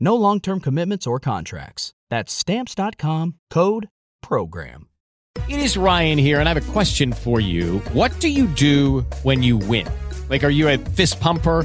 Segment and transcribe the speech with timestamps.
[0.00, 1.94] No long term commitments or contracts.
[2.10, 3.88] That's Stamps.com code
[4.22, 4.88] PROGRAM.
[5.48, 7.78] It is Ryan here, and I have a question for you.
[7.92, 9.86] What do you do when you win?
[10.28, 11.64] Like, are you a fist pumper?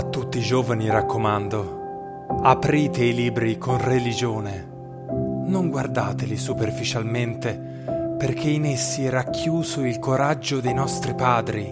[0.00, 4.66] A tutti i giovani raccomando, aprite i libri con religione.
[5.44, 11.64] Non guardateli superficialmente, perché in essi è racchiuso il coraggio dei nostri padri.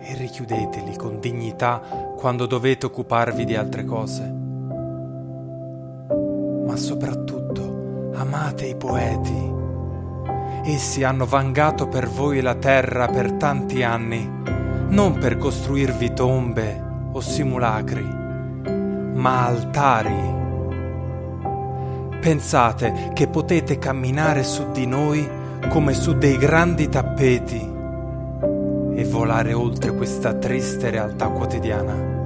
[0.00, 1.80] E richiudeteli con dignità
[2.16, 4.24] quando dovete occuparvi di altre cose.
[6.66, 9.54] Ma soprattutto amate i poeti.
[10.64, 14.28] Essi hanno vangato per voi la terra per tanti anni,
[14.88, 16.85] non per costruirvi tombe
[17.16, 18.04] o simulacri,
[19.14, 20.34] ma altari.
[22.20, 25.26] Pensate che potete camminare su di noi
[25.70, 27.72] come su dei grandi tappeti
[28.94, 32.25] e volare oltre questa triste realtà quotidiana.